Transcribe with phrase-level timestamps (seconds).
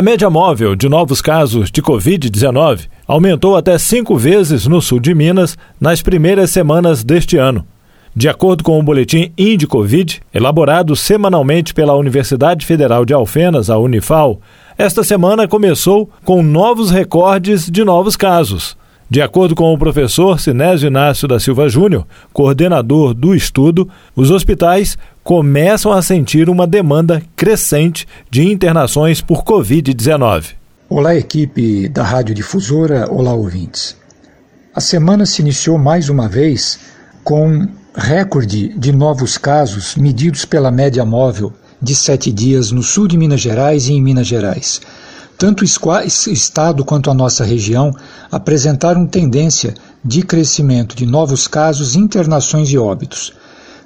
[0.00, 5.14] A média móvel de novos casos de Covid-19 aumentou até cinco vezes no sul de
[5.14, 7.66] Minas nas primeiras semanas deste ano.
[8.16, 14.40] De acordo com o boletim Indicovid, elaborado semanalmente pela Universidade Federal de Alfenas, a Unifal,
[14.78, 18.78] esta semana começou com novos recordes de novos casos.
[19.10, 24.96] De acordo com o professor Sinésio Inácio da Silva Júnior, coordenador do estudo, os hospitais
[25.24, 30.54] começam a sentir uma demanda crescente de internações por Covid-19.
[30.88, 33.96] Olá, equipe da Rádio Difusora, olá, ouvintes.
[34.72, 36.78] A semana se iniciou mais uma vez
[37.24, 43.18] com recorde de novos casos medidos pela média móvel de sete dias no sul de
[43.18, 44.80] Minas Gerais e em Minas Gerais.
[45.40, 47.96] Tanto o estado quanto a nossa região
[48.30, 49.72] apresentaram tendência
[50.04, 53.32] de crescimento de novos casos, internações e óbitos.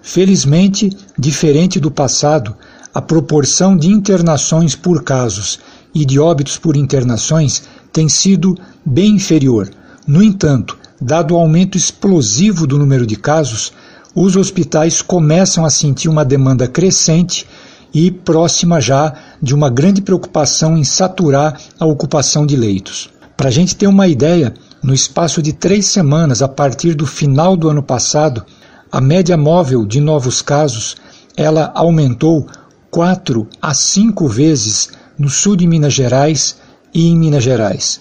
[0.02, 2.56] Felizmente, diferente do passado,
[2.92, 5.60] a proporção de internações por casos
[5.94, 7.62] e de óbitos por internações
[7.92, 9.70] tem sido bem inferior.
[10.08, 13.72] No entanto, dado o aumento explosivo do número de casos,
[14.12, 17.46] os hospitais começam a sentir uma demanda crescente
[17.94, 23.08] e próxima já de uma grande preocupação em saturar a ocupação de leitos.
[23.36, 27.56] Para a gente ter uma ideia, no espaço de três semanas, a partir do final
[27.56, 28.44] do ano passado,
[28.90, 30.96] a média móvel de novos casos
[31.36, 32.46] ela aumentou
[32.90, 36.56] quatro a cinco vezes no sul de Minas Gerais
[36.92, 38.00] e em Minas Gerais.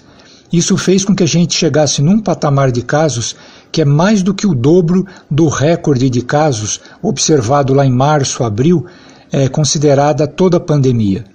[0.52, 3.36] Isso fez com que a gente chegasse num patamar de casos
[3.72, 8.44] que é mais do que o dobro do recorde de casos observado lá em março,
[8.44, 8.86] abril,
[9.34, 11.26] é, considerada toda a pandemia.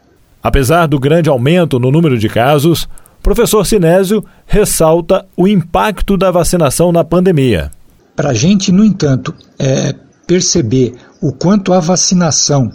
[0.41, 2.89] Apesar do grande aumento no número de casos,
[3.21, 7.73] professor Sinésio ressalta o impacto da vacinação na pandemia.
[8.15, 9.95] Para a gente, no entanto, é,
[10.27, 12.71] perceber o quanto a vacinação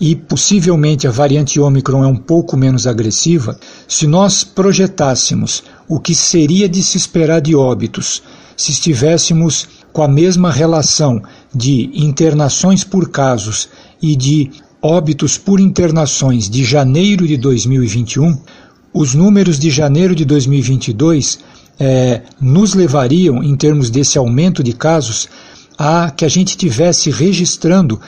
[0.00, 3.56] e possivelmente a variante Ômicron é um pouco menos agressiva,
[3.86, 8.22] se nós projetássemos o que seria de se esperar de óbitos
[8.56, 11.20] se estivéssemos com a mesma relação
[11.54, 13.68] de internações por casos
[14.02, 14.50] e de
[14.82, 18.36] óbitos por internações de janeiro de 2021,
[18.92, 21.38] os números de janeiro de 2022
[21.78, 25.28] é, nos levariam, em termos desse aumento de casos,
[25.78, 28.00] a que a gente tivesse registrando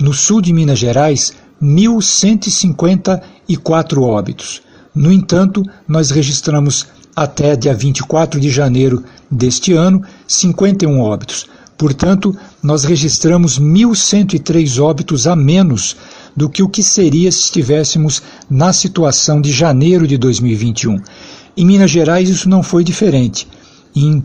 [0.00, 4.62] no sul de Minas Gerais 1.154 óbitos.
[4.94, 11.46] No entanto, nós registramos até dia 24 de janeiro deste ano 51 óbitos.
[11.78, 15.96] Portanto, nós registramos 1.103 óbitos a menos
[16.36, 21.00] do que o que seria se estivéssemos na situação de janeiro de 2021.
[21.56, 23.46] Em Minas Gerais, isso não foi diferente.
[23.94, 24.24] Em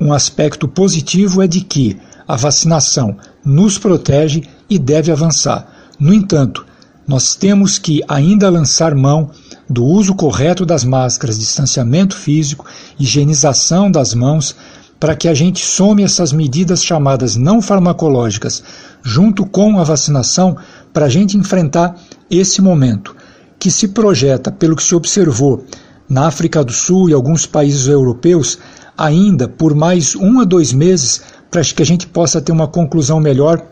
[0.00, 1.96] um aspecto positivo é de que
[2.26, 5.73] a vacinação nos protege e deve avançar.
[5.98, 6.64] No entanto,
[7.06, 9.30] nós temos que ainda lançar mão
[9.68, 12.66] do uso correto das máscaras, distanciamento físico,
[12.98, 14.56] higienização das mãos,
[14.98, 18.62] para que a gente some essas medidas chamadas não farmacológicas,
[19.02, 20.56] junto com a vacinação,
[20.92, 21.94] para a gente enfrentar
[22.30, 23.14] esse momento,
[23.58, 25.64] que se projeta, pelo que se observou
[26.08, 28.58] na África do Sul e alguns países europeus,
[28.96, 33.20] ainda por mais um a dois meses para que a gente possa ter uma conclusão
[33.20, 33.62] melhor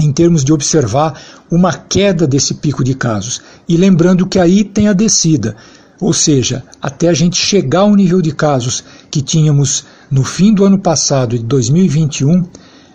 [0.00, 3.40] em termos de observar uma queda desse pico de casos.
[3.68, 5.56] E lembrando que aí tem a descida,
[6.00, 10.64] ou seja, até a gente chegar ao nível de casos que tínhamos no fim do
[10.64, 12.44] ano passado, de 2021,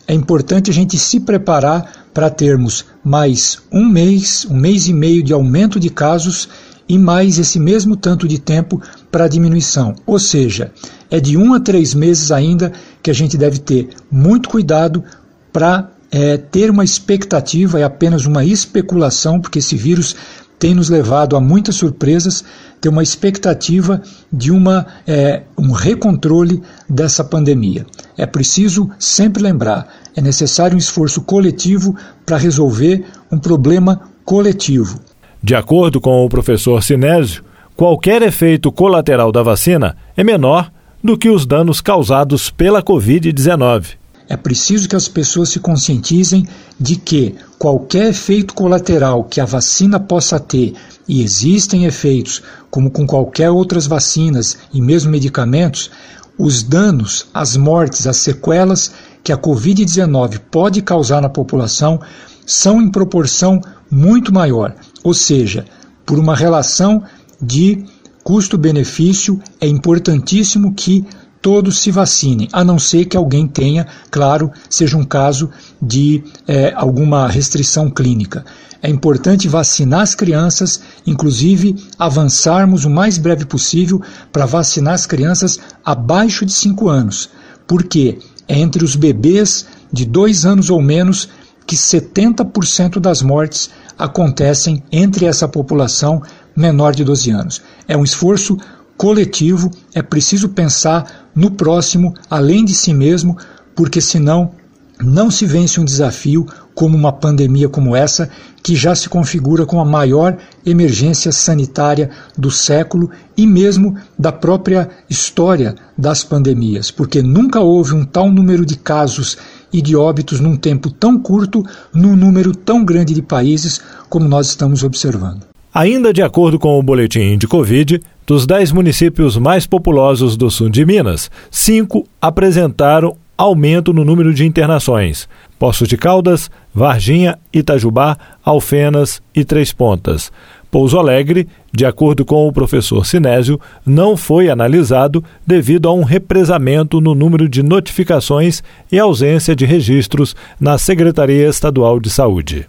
[0.08, 5.24] é importante a gente se preparar para termos mais um mês, um mês e meio
[5.24, 6.50] de aumento de casos
[6.88, 9.94] e mais esse mesmo tanto de tempo para diminuição.
[10.06, 10.72] Ou seja,
[11.12, 12.72] é de um a três meses ainda
[13.04, 15.04] que a gente deve ter muito cuidado
[15.52, 20.16] para é, ter uma expectativa, é apenas uma especulação, porque esse vírus
[20.60, 22.44] tem nos levado a muitas surpresas,
[22.82, 24.02] ter uma expectativa
[24.32, 27.86] de uma, é, um recontrole dessa pandemia.
[28.18, 31.96] É preciso sempre lembrar: é necessário um esforço coletivo
[32.26, 35.00] para resolver um problema coletivo.
[35.42, 37.44] De acordo com o professor Sinésio,
[37.76, 40.72] qualquer efeito colateral da vacina é menor
[41.04, 43.98] do que os danos causados pela Covid-19.
[44.30, 46.46] É preciso que as pessoas se conscientizem
[46.80, 50.74] de que qualquer efeito colateral que a vacina possa ter,
[51.08, 55.90] e existem efeitos, como com qualquer outras vacinas e mesmo medicamentos,
[56.38, 58.92] os danos, as mortes, as sequelas
[59.24, 62.00] que a Covid-19 pode causar na população
[62.46, 63.60] são em proporção
[63.90, 65.66] muito maior, ou seja,
[66.06, 67.04] por uma relação
[67.42, 67.84] de
[68.24, 71.06] custo-benefício, é importantíssimo que
[71.48, 75.50] todos se vacinem, a não ser que alguém tenha, claro, seja um caso
[75.82, 78.44] de é, alguma restrição clínica.
[78.82, 85.58] É importante vacinar as crianças, inclusive avançarmos o mais breve possível para vacinar as crianças
[85.86, 87.30] abaixo de 5 anos,
[87.66, 91.30] porque é entre os bebês de 2 anos ou menos
[91.66, 96.22] que 70% das mortes acontecem entre essa população
[96.54, 97.62] menor de 12 anos.
[97.88, 98.58] É um esforço
[98.98, 103.38] coletivo, é preciso pensar no próximo além de si mesmo,
[103.76, 104.52] porque senão
[105.00, 108.28] não se vence um desafio como uma pandemia como essa,
[108.64, 110.36] que já se configura como a maior
[110.66, 118.04] emergência sanitária do século e mesmo da própria história das pandemias, porque nunca houve um
[118.04, 119.38] tal número de casos
[119.72, 121.64] e de óbitos num tempo tão curto,
[121.94, 123.80] num número tão grande de países
[124.10, 125.57] como nós estamos observando.
[125.78, 130.70] Ainda de acordo com o boletim de Covid, dos 10 municípios mais populosos do sul
[130.70, 135.30] de Minas, cinco apresentaram aumento no número de internações:
[135.60, 140.32] Poços de Caldas, Varginha, Itajubá, Alfenas e Três Pontas.
[140.72, 147.00] Pouso Alegre, de acordo com o professor Sinésio, não foi analisado devido a um represamento
[147.00, 152.68] no número de notificações e ausência de registros na Secretaria Estadual de Saúde.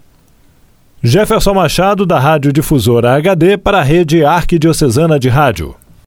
[1.01, 5.73] Jefferson Machado, da Rádio Difusora HD, para a Rede Arquidiocesana de Rádio.